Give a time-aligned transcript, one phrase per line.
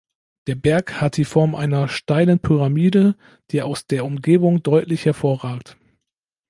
[0.47, 3.15] Der Berg hat die Form einer steilen Pyramide,
[3.51, 5.77] die aus der Umgebung deutlich hervorragt.